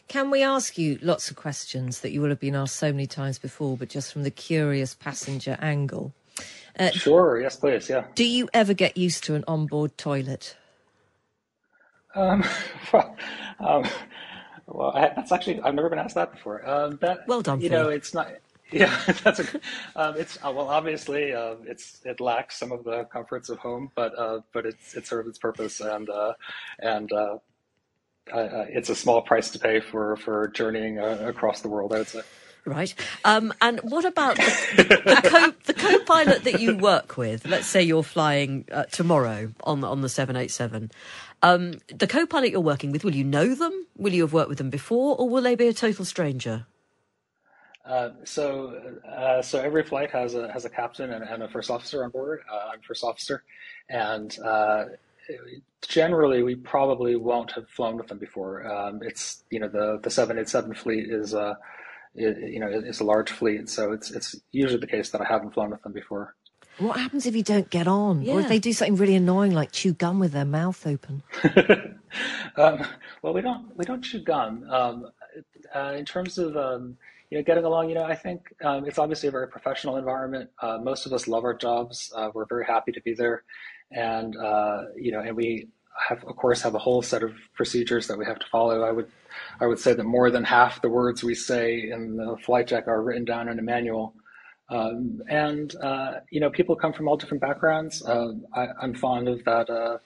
[0.08, 3.06] Can we ask you lots of questions that you will have been asked so many
[3.06, 6.12] times before, but just from the curious passenger angle?
[6.78, 7.40] Uh, sure.
[7.40, 7.88] Yes, please.
[7.88, 8.04] Yeah.
[8.14, 10.56] Do you ever get used to an onboard toilet?
[12.14, 12.44] Um,
[12.92, 13.16] well,
[13.60, 13.84] um,
[14.66, 16.68] well I, that's actually I've never been asked that before.
[16.68, 17.60] Um, that well done.
[17.60, 18.28] You know, it's not.
[18.72, 19.46] Yeah, that's a.
[19.96, 23.90] Um, it's uh, well, obviously, uh, it's it lacks some of the comforts of home,
[23.94, 26.32] but uh, but it's it serves its purpose, and uh,
[26.78, 27.38] and uh,
[28.32, 31.92] it's a small price to pay for for journeying uh, across the world.
[31.92, 32.22] I would say.
[32.64, 32.94] Right.
[33.24, 37.44] Um, and what about the, the, co, the co-pilot that you work with?
[37.44, 40.92] Let's say you're flying tomorrow on on the seven eight seven.
[41.42, 43.86] Um, the co-pilot you're working with, will you know them?
[43.96, 46.66] Will you have worked with them before, or will they be a total stranger?
[47.84, 51.70] Uh, so, uh, so every flight has a has a captain and, and a first
[51.70, 52.40] officer on board.
[52.50, 53.42] Uh, I'm first officer,
[53.88, 54.84] and uh,
[55.82, 58.66] generally we probably won't have flown with them before.
[58.66, 61.54] Um, it's you know the the 787 fleet is uh,
[62.14, 65.24] it, you know it's a large fleet, so it's it's usually the case that I
[65.24, 66.34] haven't flown with them before.
[66.78, 68.34] What happens if you don't get on, yeah.
[68.34, 71.22] or if they do something really annoying like chew gum with their mouth open?
[72.56, 72.86] um,
[73.22, 74.64] well, we don't we don't chew gum.
[74.70, 75.10] Um,
[75.74, 76.96] uh, in terms of um,
[77.32, 80.50] you know, getting along, you know, I think um, it's obviously a very professional environment.
[80.60, 82.12] Uh, most of us love our jobs.
[82.14, 83.44] Uh, we're very happy to be there,
[83.90, 85.68] and uh, you know, and we
[86.06, 88.82] have, of course, have a whole set of procedures that we have to follow.
[88.82, 89.10] I would,
[89.60, 92.86] I would say that more than half the words we say in the flight deck
[92.86, 94.14] are written down in a manual.
[94.68, 98.04] Um, and uh, you know, people come from all different backgrounds.
[98.04, 99.96] Uh, I, am fond of that uh,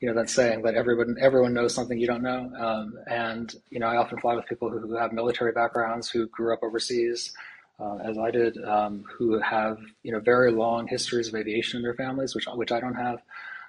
[0.00, 2.50] you know that saying that everyone everyone knows something you don't know.
[2.58, 6.52] Um, and you know, I often fly with people who have military backgrounds, who grew
[6.52, 7.32] up overseas,
[7.80, 11.82] uh, as I did, um, who have you know very long histories of aviation in
[11.82, 13.22] their families, which which I don't have.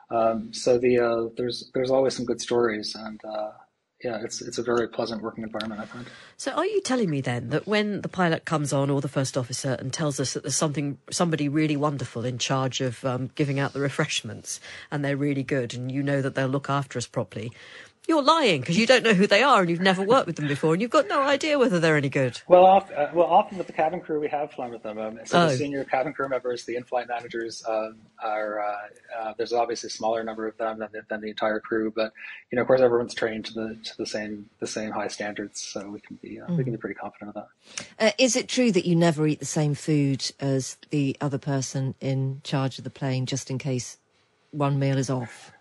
[0.09, 3.51] Um, so the uh, there's there's always some good stories, and uh,
[4.03, 5.81] yeah, it's it's a very pleasant working environment.
[5.81, 6.05] I find.
[6.35, 9.37] So, are you telling me then that when the pilot comes on or the first
[9.37, 13.57] officer and tells us that there's something somebody really wonderful in charge of um, giving
[13.57, 14.59] out the refreshments
[14.91, 17.53] and they're really good, and you know that they'll look after us properly,
[18.07, 20.47] you're lying because you don't know who they are and you've never worked with them
[20.47, 22.41] before and you've got no idea whether they're any good.
[22.47, 24.97] Well, off, uh, well, often with the cabin crew, we have flown with them.
[24.97, 25.47] Um, so oh.
[25.49, 28.75] the senior cabin crew members, the in-flight managers, um, are uh,
[29.19, 32.13] uh, there's obviously a smaller number of them than the, than the entire crew, but
[32.51, 35.61] you know, of course, everyone's trained to the to the same the same high standards,
[35.61, 36.57] so we can be mm.
[36.57, 37.85] we can be pretty confident of that.
[37.99, 41.95] Uh, is it true that you never eat the same food as the other person
[41.99, 43.97] in charge of the plane, just in case
[44.51, 45.51] one meal is off?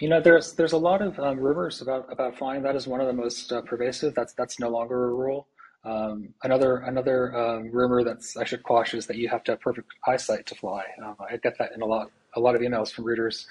[0.00, 2.62] You know, there's there's a lot of um, rumors about about flying.
[2.62, 4.14] That is one of the most uh, pervasive.
[4.14, 5.48] That's that's no longer a rule.
[5.84, 9.60] Um, another another um, rumor that's I should quash is that you have to have
[9.60, 10.84] perfect eyesight to fly.
[11.04, 13.46] Um, I get that in a lot a lot of emails from readers.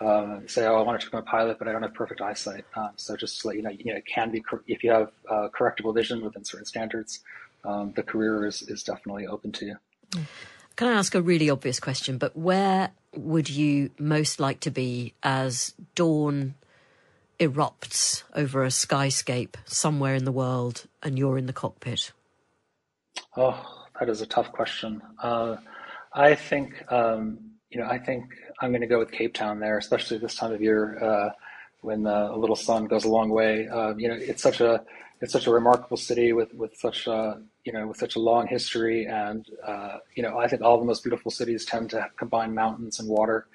[0.00, 2.64] Uh, say, oh, I want to become a pilot, but I don't have perfect eyesight.
[2.74, 5.10] Um, so just to let you know, you know, it can be if you have
[5.28, 7.20] uh, correctable vision within certain standards,
[7.62, 9.76] the career is is definitely open to you.
[10.76, 12.16] Can I ask a really obvious question?
[12.16, 16.54] But where would you most like to be as dawn
[17.38, 22.12] erupts over a skyscape somewhere in the world and you're in the cockpit?
[23.36, 25.02] Oh, that is a tough question.
[25.22, 25.56] Uh,
[26.12, 27.38] I think, um,
[27.70, 28.24] you know, I think
[28.60, 31.30] I'm going to go with Cape Town there, especially this time of year uh,
[31.80, 33.68] when uh, a little sun goes a long way.
[33.68, 34.84] Um, you know, it's such a
[35.20, 38.46] it's such a remarkable city with with such a you know with such a long
[38.46, 42.54] history, and uh, you know I think all the most beautiful cities tend to combine
[42.54, 43.46] mountains and water,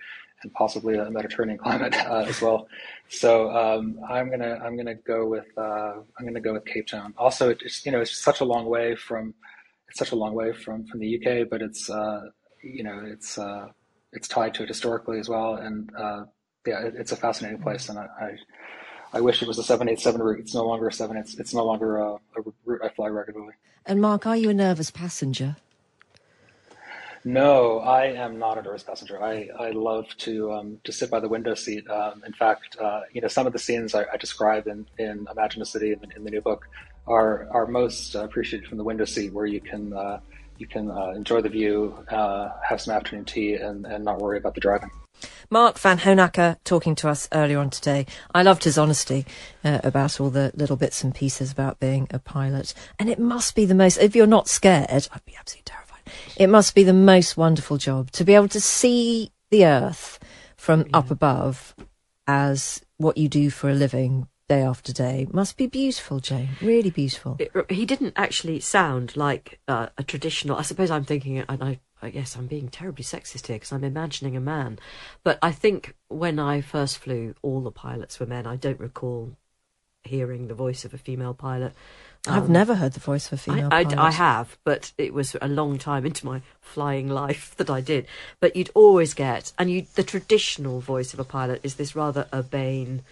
[0.44, 2.68] and possibly a Mediterranean climate uh, as well.
[3.10, 7.14] So um, I'm gonna I'm gonna go with uh, I'm gonna go with Cape Town.
[7.18, 9.34] Also, it's you know it's such a long way from
[9.90, 12.22] it's such a long way from from the UK, but it's uh,
[12.64, 13.68] you know it's uh,
[14.14, 16.26] it's tied to it historically as well, and uh,
[16.68, 18.38] yeah, it, it's a fascinating place, and I, I
[19.14, 20.40] I wish it was a 787 route.
[20.40, 21.16] It's no longer a 7.
[21.18, 23.54] It's, it's no longer a, a route I fly regularly.
[23.86, 25.58] And Mark, are you a nervous passenger?
[27.28, 29.22] No, I am not a nervous passenger.
[29.24, 31.90] I, I love to um, to sit by the window seat.
[31.90, 35.26] Um, in fact, uh, you know, some of the scenes I, I describe in, in
[35.32, 36.68] Imagine a City in the, in the new book
[37.08, 40.20] are are most appreciated from the window seat, where you can uh,
[40.60, 44.38] you can uh, enjoy the view, uh, have some afternoon tea, and, and not worry
[44.38, 44.92] about the driving.
[45.56, 48.06] Mark Vanhoenacker talking to us earlier on today.
[48.34, 49.26] I loved his honesty
[49.64, 52.74] uh, about all the little bits and pieces about being a pilot.
[53.00, 55.86] And it must be the most, if you're not scared, I'd be absolutely terrified
[56.36, 60.20] it must be the most wonderful job to be able to see the earth
[60.58, 60.88] from yeah.
[60.98, 61.74] up above
[62.28, 66.92] as what you do for a living day after day must be beautiful jane really
[66.92, 71.64] beautiful it, he didn't actually sound like uh, a traditional i suppose i'm thinking and
[71.64, 74.80] i I guess I'm being terribly sexist here because I'm imagining a man.
[75.24, 78.46] But I think when I first flew, all the pilots were men.
[78.46, 79.36] I don't recall
[80.04, 81.74] hearing the voice of a female pilot.
[82.28, 85.14] I've um, never heard the voice of a female I, I, I, have, but it
[85.14, 88.08] was a long time into my flying life that I did.
[88.40, 92.28] But you'd always get, and you the traditional voice of a pilot is this rather
[92.34, 93.04] urbane.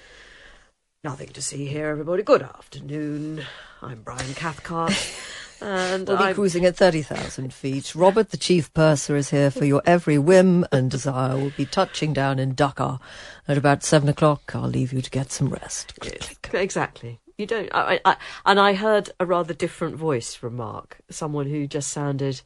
[1.03, 2.23] Nothing to see here, everybody.
[2.23, 3.43] Good afternoon.
[3.81, 4.93] I'm Brian Cathcart.
[5.63, 6.35] And we'll be I'm...
[6.35, 7.95] cruising at 30,000 feet.
[7.95, 11.37] Robert, the chief purser, is here for your every whim and desire.
[11.37, 12.99] We'll be touching down in Dakar
[13.47, 14.51] at about seven o'clock.
[14.53, 15.97] I'll leave you to get some rest.
[16.03, 17.21] Yes, exactly.
[17.37, 17.69] You don't.
[17.73, 22.41] I, I, and I heard a rather different voice from Mark, someone who just sounded,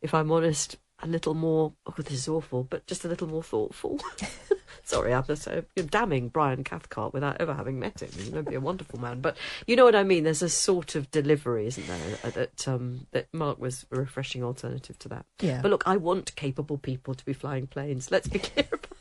[0.00, 1.74] if I'm honest, a little more.
[1.86, 4.00] Oh, this is awful, but just a little more thoughtful.
[4.84, 8.10] Sorry, I'm so damning Brian Cathcart without ever having met him.
[8.14, 10.24] He's going to be a wonderful man, but you know what I mean.
[10.24, 12.18] There's a sort of delivery, isn't there?
[12.24, 15.24] Uh, that um, that Mark was a refreshing alternative to that.
[15.40, 15.60] Yeah.
[15.62, 18.10] But look, I want capable people to be flying planes.
[18.10, 18.91] Let's be clear about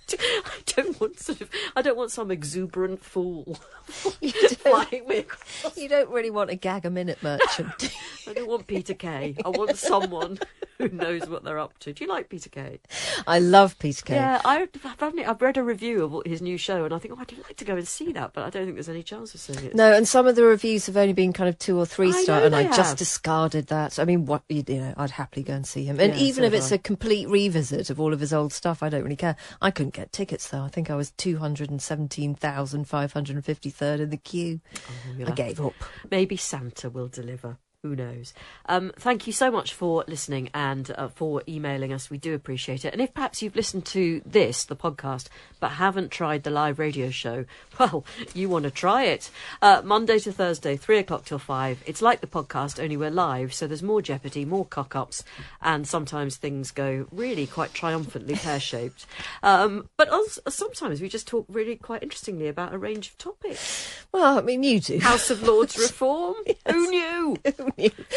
[1.02, 1.50] want sort of.
[1.76, 5.78] I don't want some exuberant fool flying me across.
[5.78, 7.94] You don't really want a gag a minute merchant.
[8.28, 9.36] I don't want Peter Kay.
[9.44, 10.40] I want someone
[10.78, 11.94] who knows what they're up to.
[11.94, 12.80] Do you like Peter Kay?
[13.28, 14.16] I love Peter Kay.
[14.16, 17.20] Yeah, I, have I've read a review of his new show, and I think, oh,
[17.20, 19.40] I'd like to go and see that, but I don't think there's any chance of
[19.40, 19.76] seeing it.
[19.76, 22.44] No, and some of the reviews have only been kind of two or three star,
[22.44, 22.76] and I have.
[22.76, 24.00] just discarded that.
[24.00, 26.48] I mean, what you know, I'd happily go and see him, and yeah, even so
[26.48, 26.76] if it's I.
[26.76, 29.36] a complete revisit of all of his old stuff, I don't really care.
[29.62, 30.62] I couldn't get tickets though.
[30.62, 34.10] I think I was two hundred and seventeen thousand five hundred and fifty third in
[34.10, 34.60] the queue.
[34.76, 35.74] Oh, I gave up.
[36.10, 38.34] Maybe Santa will deliver who knows?
[38.68, 42.12] Um, thank you so much for listening and uh, for emailing us.
[42.12, 42.94] We do appreciate it.
[42.94, 45.30] And if perhaps you've listened to this, the podcast,
[45.60, 47.46] but haven't tried the live radio show,
[47.80, 48.06] well,
[48.36, 49.32] you want to try it.
[49.64, 51.82] Uh, Monday to Thursday, three o'clock till five.
[51.88, 55.24] It's like the podcast, only we're live, so there's more jeopardy, more cock ups,
[55.60, 59.08] and sometimes things go really quite triumphantly pear shaped.
[59.42, 64.06] Um, but also, sometimes we just talk really quite interestingly about a range of topics.
[64.12, 65.00] Well, I mean, you do.
[65.00, 66.36] House of Lords reform.
[66.46, 66.58] yes.
[66.70, 67.38] Who knew?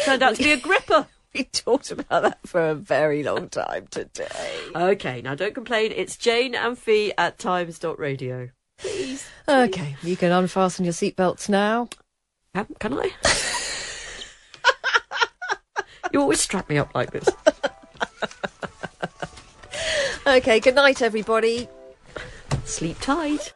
[0.05, 1.07] Turned out to be Agrippa.
[1.33, 4.25] We talked about that for a very long time today.
[4.73, 5.91] Okay, now don't complain.
[5.93, 8.51] It's Jane and Fi at times.radio.
[8.77, 9.27] Please.
[9.47, 11.89] Okay, you can unfasten your seatbelts now.
[12.53, 13.11] Um, can I?
[16.13, 17.27] you always strap me up like this.
[20.27, 21.67] okay, good night, everybody.
[22.63, 23.53] Sleep tight.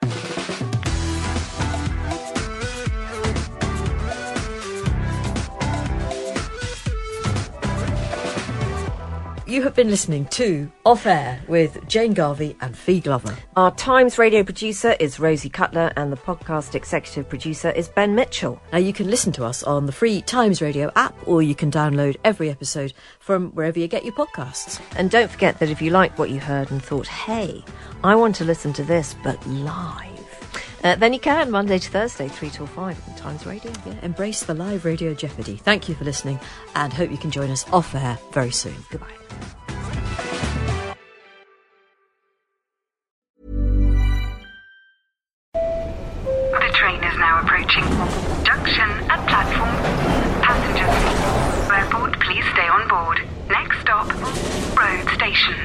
[9.49, 13.35] You have been listening to Off Air with Jane Garvey and Fi Glover.
[13.55, 18.61] Our Times radio producer is Rosie Cutler and the podcast executive producer is Ben Mitchell.
[18.71, 21.71] Now you can listen to us on the free Times Radio app or you can
[21.71, 24.79] download every episode from wherever you get your podcasts.
[24.95, 27.65] And don't forget that if you liked what you heard and thought, hey,
[28.03, 30.08] I want to listen to this but live,
[30.83, 33.71] uh, then you can Monday to Thursday, 3 till 5 on Times Radio.
[33.85, 35.57] Yeah, embrace the live radio jeopardy.
[35.57, 36.39] Thank you for listening
[36.75, 38.75] and hope you can join us off air very soon.
[38.89, 39.07] Goodbye.
[45.53, 47.83] The train is now approaching.
[48.43, 49.75] Junction at platform.
[50.41, 53.27] Passengers, airport, please stay on board.
[53.49, 54.07] Next stop,
[54.77, 55.55] road station.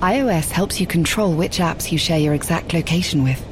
[0.00, 3.51] iOS helps you control which apps you share your exact location with.